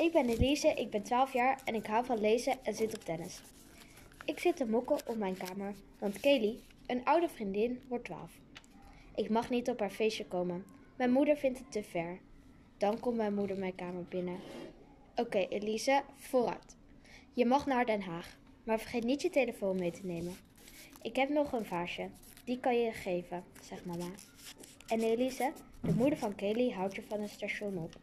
[0.00, 3.04] Ik ben Elise, ik ben 12 jaar en ik hou van lezen en zit op
[3.04, 3.40] tennis.
[4.24, 8.30] Ik zit te mokken op mijn kamer, want Kelly, een oude vriendin, wordt 12.
[9.14, 10.64] Ik mag niet op haar feestje komen.
[10.96, 12.18] Mijn moeder vindt het te ver.
[12.78, 14.38] Dan komt mijn moeder mijn kamer binnen.
[15.16, 16.76] Oké, Elise, vooruit.
[17.32, 20.36] Je mag naar Den Haag, maar vergeet niet je telefoon mee te nemen.
[21.02, 22.08] Ik heb nog een vaasje.
[22.44, 24.10] Die kan je geven, zegt mama.
[24.86, 27.96] En Elise, de moeder van Kelly, houdt je van het station op.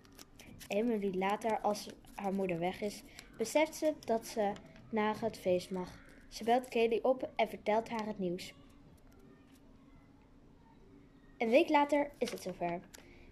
[0.68, 3.04] Minuut later, als haar moeder weg is,
[3.38, 4.52] beseft ze dat ze
[4.90, 6.00] naar het feest mag.
[6.30, 8.54] Ze belt Kelly op en vertelt haar het nieuws.
[11.38, 12.80] Een week later is het zover.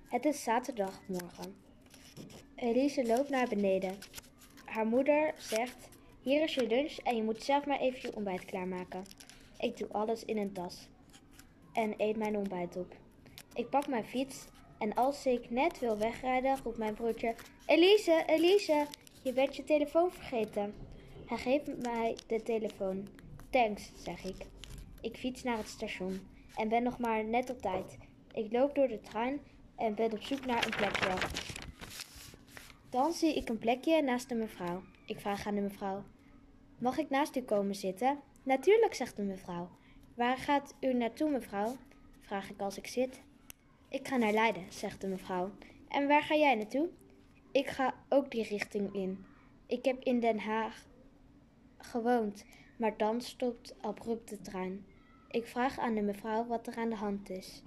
[0.07, 1.55] Het is zaterdagmorgen.
[2.55, 3.97] Elise loopt naar beneden.
[4.65, 5.89] Haar moeder zegt:
[6.21, 9.03] Hier is je lunch en je moet zelf maar even je ontbijt klaarmaken.
[9.57, 10.87] Ik doe alles in een tas
[11.73, 12.95] en eet mijn ontbijt op.
[13.53, 14.45] Ik pak mijn fiets
[14.85, 17.35] en als ik net wil wegrijden, roept mijn broertje:
[17.65, 18.87] Elise, Elise,
[19.21, 20.73] je bent je telefoon vergeten.
[21.25, 23.07] Hij geeft mij de telefoon.
[23.49, 24.45] Thanks, zeg ik.
[25.01, 27.97] Ik fiets naar het station en ben nog maar net op tijd.
[28.33, 29.39] Ik loop door de trein
[29.75, 31.13] en ben op zoek naar een plekje.
[32.89, 34.81] Dan zie ik een plekje naast de mevrouw.
[35.05, 36.03] Ik vraag aan de mevrouw:
[36.77, 38.19] Mag ik naast u komen zitten?
[38.43, 39.69] Natuurlijk, zegt de mevrouw.
[40.15, 41.75] Waar gaat u naartoe, mevrouw?
[42.21, 43.21] Vraag ik als ik zit.
[43.95, 45.51] Ik ga naar Leiden, zegt de mevrouw.
[45.87, 46.89] En waar ga jij naartoe?
[47.51, 49.25] Ik ga ook die richting in.
[49.67, 50.85] Ik heb in Den Haag
[51.77, 52.45] gewoond,
[52.77, 54.85] maar dan stopt abrupt de trein.
[55.29, 57.63] Ik vraag aan de mevrouw wat er aan de hand is.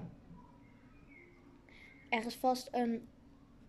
[2.09, 3.09] Er is vast een.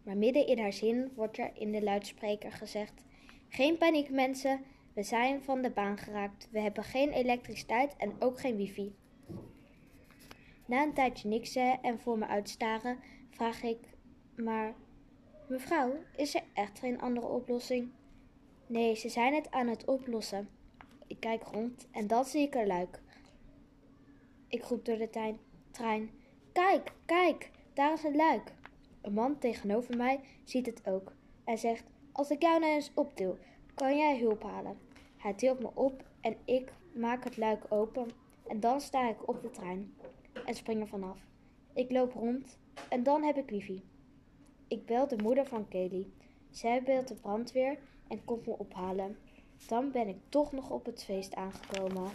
[0.03, 3.03] Maar midden in haar zin wordt er in de luidspreker gezegd:
[3.49, 4.63] Geen paniek, mensen.
[4.93, 6.47] We zijn van de baan geraakt.
[6.51, 8.95] We hebben geen elektriciteit en ook geen wifi.
[10.69, 13.77] Na een tijdje niksen en voor me uitstaren, vraag ik:
[14.35, 14.73] Maar,
[15.47, 17.91] mevrouw, is er echt geen andere oplossing?
[18.67, 20.49] Nee, ze zijn het aan het oplossen.
[21.07, 23.01] Ik kijk rond en dan zie ik een luik.
[24.47, 25.39] Ik roep door de trein:
[25.71, 26.09] trein
[26.51, 28.53] Kijk, kijk, daar is een luik.
[29.01, 31.13] Een man tegenover mij ziet het ook
[31.43, 33.37] en zegt: Als ik jou nou eens optil,
[33.73, 34.77] kan jij hulp halen.
[35.17, 38.11] Hij tilt me op en ik maak het luik open
[38.47, 39.93] en dan sta ik op de trein
[40.49, 41.17] en spring er vanaf.
[41.73, 42.57] Ik loop rond
[42.89, 43.83] en dan heb ik wifi.
[44.67, 46.07] Ik bel de moeder van Kelly.
[46.49, 47.77] Zij belt de brandweer
[48.07, 49.17] en komt me ophalen.
[49.67, 52.11] Dan ben ik toch nog op het feest aangekomen.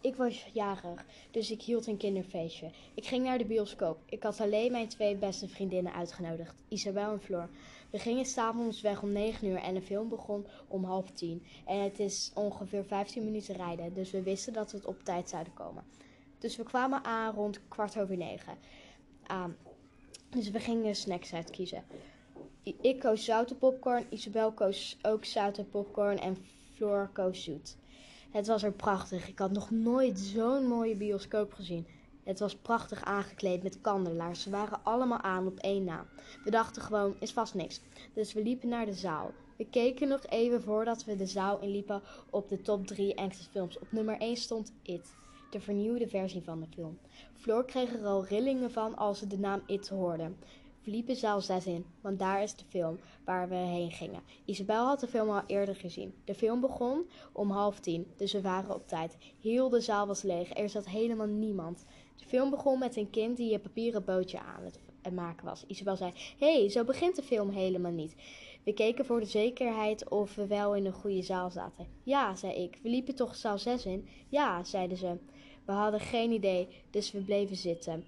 [0.00, 2.70] Ik was jarig, dus ik hield een kinderfeestje.
[2.94, 3.98] Ik ging naar de bioscoop.
[4.06, 7.48] Ik had alleen mijn twee beste vriendinnen uitgenodigd, Isabel en Floor.
[7.90, 11.46] We gingen s'avonds weg om 9 uur en de film begon om half tien.
[11.66, 15.54] En het is ongeveer 15 minuten rijden, dus we wisten dat we op tijd zouden
[15.54, 15.84] komen.
[16.38, 18.58] Dus we kwamen aan rond kwart over negen.
[19.26, 19.56] Aan.
[20.30, 21.84] Dus we gingen snacks uitkiezen.
[22.62, 26.36] Ik koos zoute popcorn, Isabel koos ook zoute popcorn en
[26.74, 27.76] Floor koos zoet.
[28.30, 29.28] Het was er prachtig.
[29.28, 31.86] Ik had nog nooit zo'n mooie bioscoop gezien.
[32.28, 34.42] Het was prachtig aangekleed met kandelaars.
[34.42, 36.06] Ze waren allemaal aan op één na.
[36.44, 37.80] We dachten gewoon, is vast niks.
[38.14, 39.32] Dus we liepen naar de zaal.
[39.56, 43.14] We keken nog even voordat we de zaal inliepen op de top 3
[43.50, 43.78] films.
[43.78, 45.14] Op nummer 1 stond It,
[45.50, 46.98] de vernieuwde versie van de film.
[47.36, 50.32] Floor kreeg er al rillingen van als ze de naam It hoorde.
[50.84, 54.22] We liepen zaal 6 in, want daar is de film waar we heen gingen.
[54.44, 56.14] Isabel had de film al eerder gezien.
[56.24, 59.16] De film begon om half tien, dus we waren op tijd.
[59.40, 61.84] Heel de zaal was leeg, er zat helemaal niemand.
[62.18, 64.78] De film begon met een kind die een papieren bootje aan het
[65.14, 65.64] maken was.
[65.66, 68.14] Isabel zei: hey, zo begint de film helemaal niet.
[68.64, 71.86] We keken voor de zekerheid of we wel in een goede zaal zaten.
[72.02, 72.78] Ja, zei ik.
[72.82, 74.08] We liepen toch zaal 6 in?
[74.28, 75.18] Ja, zeiden ze.
[75.64, 78.04] We hadden geen idee, dus we bleven zitten.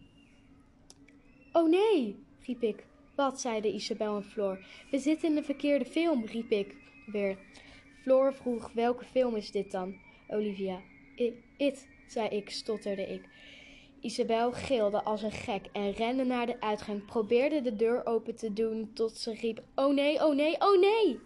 [1.53, 2.87] Oh nee, riep ik.
[3.15, 4.65] Wat, zeiden Isabel en Floor.
[4.91, 6.77] We zitten in de verkeerde film, riep ik
[7.07, 7.39] weer.
[8.03, 9.95] Floor vroeg, welke film is dit dan?
[10.29, 10.81] Olivia.
[11.57, 13.29] It, zei ik, stotterde ik.
[14.01, 18.53] Isabel gilde als een gek en rende naar de uitgang, probeerde de deur open te
[18.53, 21.21] doen tot ze riep: Oh nee, oh nee, oh nee!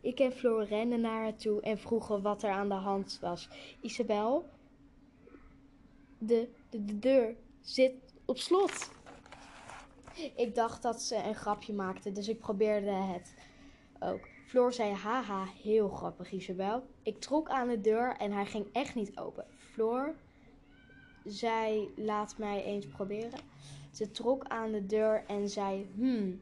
[0.00, 3.48] Ik en Floor renden naar haar toe en vroegen wat er aan de hand was.
[3.80, 4.48] Isabel,
[6.18, 7.94] de, de, de deur zit
[8.24, 8.90] op slot.
[10.36, 13.34] Ik dacht dat ze een grapje maakte, dus ik probeerde het
[14.00, 14.28] ook.
[14.46, 16.86] Floor zei haha, heel grappig Isabel.
[17.02, 19.46] Ik trok aan de deur en hij ging echt niet open.
[19.56, 20.14] Floor
[21.24, 23.40] zei laat mij eens proberen.
[23.92, 26.40] Ze trok aan de deur en zei hmm,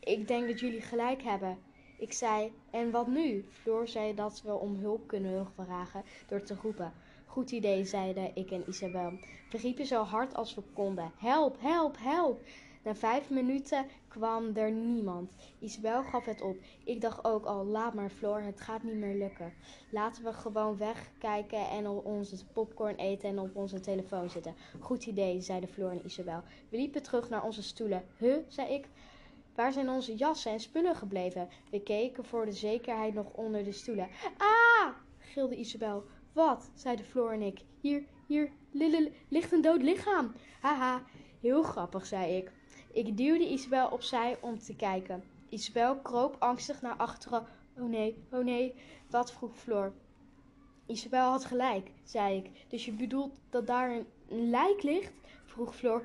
[0.00, 1.58] ik denk dat jullie gelijk hebben.
[1.98, 3.44] Ik zei en wat nu?
[3.50, 6.92] Floor zei dat we om hulp kunnen vragen door te roepen.
[7.26, 9.12] Goed idee, zeiden ik en Isabel.
[9.50, 11.12] We riepen zo hard als we konden.
[11.18, 12.40] Help, help, help!
[12.86, 15.36] Na vijf minuten kwam er niemand.
[15.58, 16.56] Isabel gaf het op.
[16.84, 19.52] Ik dacht ook al, laat maar Floor, het gaat niet meer lukken.
[19.90, 24.54] Laten we gewoon wegkijken en op onze popcorn eten en op onze telefoon zitten.
[24.80, 26.42] Goed idee, zeiden Floor en Isabel.
[26.68, 28.04] We liepen terug naar onze stoelen.
[28.16, 28.88] Huh, zei ik.
[29.54, 31.48] Waar zijn onze jassen en spullen gebleven?
[31.70, 34.08] We keken voor de zekerheid nog onder de stoelen.
[34.36, 34.88] Ah!
[35.18, 36.04] gilde Isabel.
[36.32, 36.70] Wat?
[36.74, 37.60] zeiden Floor en ik.
[37.80, 38.50] Hier, hier,
[39.28, 40.32] ligt een dood lichaam.
[40.60, 41.02] Haha,
[41.40, 42.52] heel grappig, zei ik.
[42.96, 45.24] Ik duwde Isabel opzij om te kijken.
[45.48, 47.46] Isabel kroop angstig naar achteren.
[47.78, 48.74] Oh nee, oh nee,
[49.10, 49.92] wat vroeg Floor.
[50.86, 52.50] Isabel had gelijk, zei ik.
[52.68, 54.06] Dus je bedoelt dat daar een,
[54.50, 55.12] lijk ligt?
[55.44, 56.04] vroeg Floor.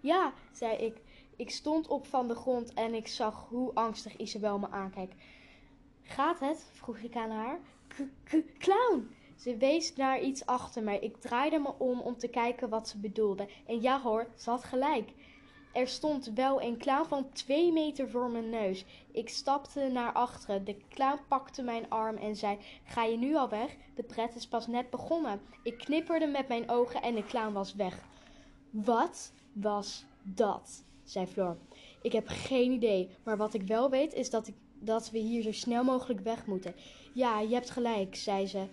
[0.00, 1.00] Ja, zei ik.
[1.36, 5.14] Ik stond op van de grond en ik zag hoe angstig Isabel me aankijkt.
[6.02, 6.66] Gaat het?
[6.72, 7.58] vroeg ik aan haar.
[8.58, 9.10] Clown!
[9.36, 10.98] Ze wees naar iets achter mij.
[10.98, 13.48] Ik draaide me om om te kijken wat ze bedoelde.
[13.66, 15.10] En ja hoor, ze had gelijk.
[15.72, 18.84] Er stond wel een clown van twee meter voor mijn neus.
[19.12, 20.64] Ik stapte naar achteren.
[20.64, 23.76] De clown pakte mijn arm en zei: Ga je nu al weg?
[23.94, 25.40] De pret is pas net begonnen.
[25.62, 28.04] Ik knipperde met mijn ogen en de clown was weg.
[28.70, 30.84] Wat was dat?
[31.04, 31.56] zei Floor.
[32.02, 35.42] Ik heb geen idee, maar wat ik wel weet is dat, ik, dat we hier
[35.42, 36.74] zo snel mogelijk weg moeten.
[37.14, 38.66] Ja, je hebt gelijk, zei ze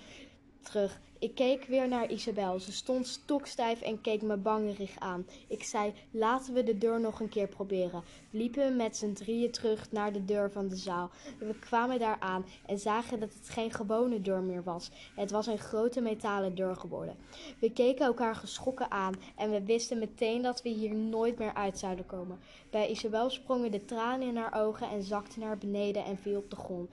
[0.62, 1.02] terug.
[1.20, 2.60] Ik keek weer naar Isabel.
[2.60, 5.26] Ze stond stokstijf en keek me bangerig aan.
[5.48, 8.04] Ik zei: Laten we de deur nog een keer proberen.
[8.30, 11.10] We liepen met z'n drieën terug naar de deur van de zaal.
[11.40, 14.92] We kwamen daar aan en zagen dat het geen gewone deur meer was.
[15.16, 17.16] Het was een grote metalen deur geworden.
[17.60, 21.80] We keken elkaar geschrokken aan en we wisten meteen dat we hier nooit meer uit
[21.80, 22.40] zouden komen.
[22.70, 26.50] Bij Isabel sprongen de tranen in haar ogen en zakte naar beneden en viel op
[26.50, 26.90] de grond.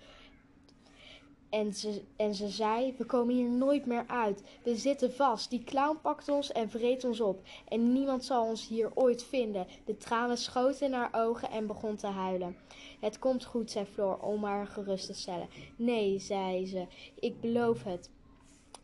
[1.51, 4.43] En ze, en ze zei: We komen hier nooit meer uit.
[4.63, 5.51] We zitten vast.
[5.51, 7.43] Die clown pakt ons en vreet ons op.
[7.69, 9.67] En niemand zal ons hier ooit vinden.
[9.85, 12.57] De tranen schoten in haar ogen en begon te huilen.
[13.01, 15.49] Het komt goed, zei Floor, om haar gerust te stellen.
[15.77, 16.87] Nee, zei ze,
[17.21, 18.11] ik beloof het.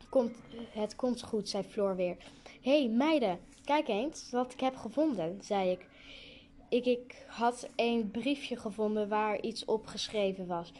[0.09, 0.35] Komt,
[0.69, 2.17] het komt goed, zei Floor weer.
[2.61, 5.85] Hé, hey, meiden, kijk eens wat ik heb gevonden, zei ik.
[6.69, 10.71] Ik, ik had een briefje gevonden waar iets op geschreven was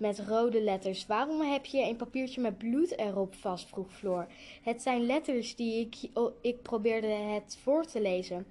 [0.00, 1.06] met rode letters.
[1.06, 3.68] Waarom heb je een papiertje met bloed erop vast?
[3.68, 4.26] vroeg Floor.
[4.62, 6.10] Het zijn letters die ik,
[6.40, 8.46] ik probeerde het voor te lezen.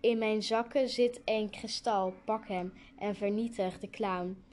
[0.00, 2.14] In mijn zakken zit een kristal.
[2.24, 4.44] Pak hem en vernietig de clown.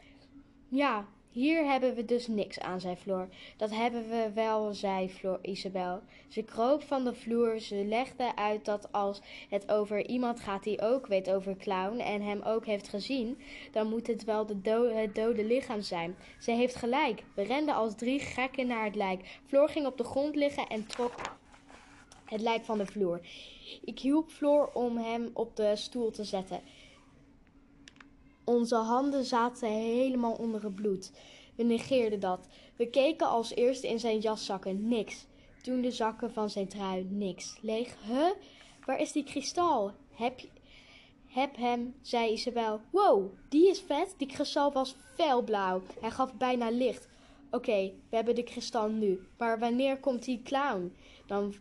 [0.70, 1.08] Ja,
[1.38, 3.30] hier hebben we dus niks aan, zei Floor.
[3.58, 5.12] Dat hebben we wel, zei
[5.42, 6.02] Isabel.
[6.28, 7.60] Ze kroop van de vloer.
[7.60, 12.22] Ze legde uit dat als het over iemand gaat die ook weet over clown en
[12.22, 13.38] hem ook heeft gezien,
[13.72, 16.16] dan moet het wel de het dode lichaam zijn.
[16.40, 17.24] Ze heeft gelijk.
[17.36, 19.40] We renden als drie gekken naar het lijk.
[19.46, 21.14] Floor ging op de grond liggen en trok
[22.26, 23.22] het lijk van de vloer.
[23.86, 26.62] Ik hielp Floor om hem op de stoel te zetten.
[28.50, 31.12] Onze handen zaten helemaal onder het bloed.
[31.56, 32.48] We negeerden dat.
[32.76, 34.88] We keken als eerste in zijn jaszakken.
[34.88, 35.26] Niks.
[35.62, 37.08] Toen de zakken van zijn trui.
[37.10, 37.58] Niks.
[37.62, 37.96] Leeg.
[38.08, 38.30] Huh?
[38.86, 39.92] Waar is die kristal?
[40.12, 40.48] Heb je...
[41.28, 42.82] Heb hem, zei Isabel.
[42.92, 44.14] Wow, die is vet.
[44.18, 45.82] Die kristal was felblauw.
[46.00, 47.08] Hij gaf bijna licht.
[47.52, 49.28] Oké, we hebben de kristal nu.
[49.38, 50.96] Maar wanneer komt die clown?
[51.26, 51.54] Dan,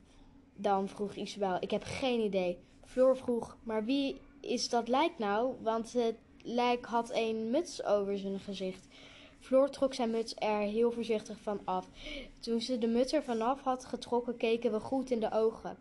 [0.57, 1.57] dan vroeg Isabel.
[1.61, 2.59] Ik heb geen idee.
[2.85, 5.55] Floor vroeg, maar wie is dat lijk nou?
[5.63, 8.87] Want het lijk had een muts over zijn gezicht.
[9.41, 11.89] Floor trok zijn muts er heel voorzichtig van af.
[12.41, 15.77] Toen ze de muts er vanaf had getrokken, keken we goed in de ogen.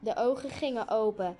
[0.00, 1.36] De ogen gingen open.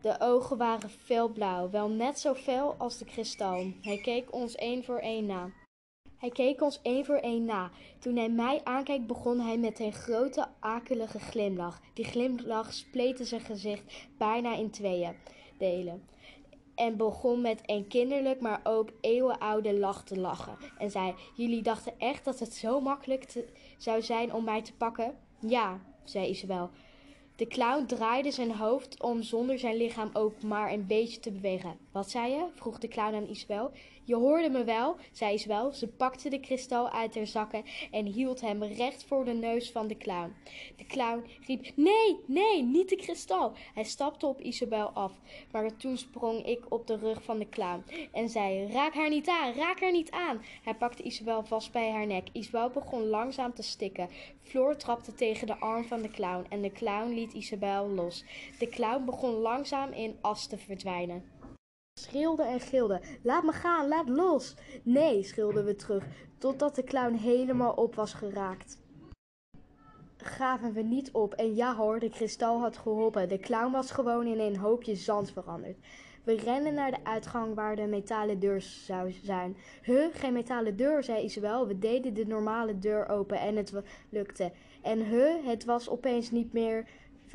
[0.00, 3.66] De ogen waren felblauw, wel net zo fel als de kristal.
[3.82, 5.50] Hij keek ons één voor één na.
[6.18, 7.70] Hij keek ons één voor één na.
[7.98, 11.80] Toen hij mij aankeek, begon hij met een grote, akelige glimlach.
[11.94, 15.16] Die glimlach spleten zijn gezicht bijna in tweeën
[15.58, 16.12] delen
[16.74, 20.56] en begon met een kinderlijk, maar ook eeuwenoude lach te lachen.
[20.78, 23.44] En zei: Jullie dachten echt dat het zo makkelijk
[23.78, 25.14] zou zijn om mij te pakken?
[25.40, 26.70] Ja, zei Isabel.
[27.36, 31.83] De clown draaide zijn hoofd om zonder zijn lichaam ook maar een beetje te bewegen.
[31.94, 32.46] Wat zei je?
[32.54, 33.70] vroeg de clown aan Isabel.
[34.04, 35.72] Je hoorde me wel, zei Isabel.
[35.72, 39.86] Ze pakte de kristal uit haar zakken en hield hem recht voor de neus van
[39.86, 40.34] de clown.
[40.76, 43.52] De clown riep: Nee, nee, niet de kristal.
[43.74, 45.12] Hij stapte op Isabel af,
[45.52, 49.28] maar toen sprong ik op de rug van de clown en zei: Raak haar niet
[49.28, 50.42] aan, raak haar niet aan.
[50.62, 52.28] Hij pakte Isabel vast bij haar nek.
[52.32, 54.08] Isabel begon langzaam te stikken.
[54.42, 58.24] Floor trapte tegen de arm van de clown en de clown liet Isabel los.
[58.58, 61.33] De clown begon langzaam in as te verdwijnen
[62.14, 63.00] schreeuwde en gilde.
[63.22, 64.54] Laat me gaan, laat los.
[64.82, 66.04] Nee, schreeuwden we terug,
[66.38, 68.82] totdat de clown helemaal op was geraakt.
[70.16, 71.34] gaven we niet op.
[71.34, 73.28] En ja hoor, de kristal had geholpen.
[73.28, 75.76] De clown was gewoon in een hoopje zand veranderd.
[76.24, 79.56] We renden naar de uitgang waar de metalen deur zou zijn.
[79.82, 81.66] Huh, geen metalen deur, zei Isabel.
[81.66, 83.72] We deden de normale deur open en het
[84.08, 84.52] lukte.
[84.82, 86.86] En huh, het was opeens niet meer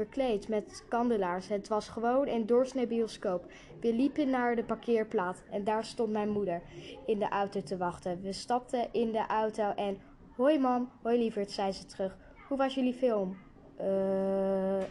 [0.06, 1.48] verkleed met kandelaars.
[1.48, 3.46] Het was gewoon een doorsnee bioscoop.
[3.82, 6.62] We liepen naar de parkeerplaats en daar stond mijn moeder
[7.06, 8.22] in de auto te wachten.
[8.22, 9.98] We stapten in de auto en...
[10.36, 12.18] Hoi mam, hoi lieverd, zei ze terug.
[12.48, 13.38] Hoe was jullie film?
[13.77, 14.84] Eh...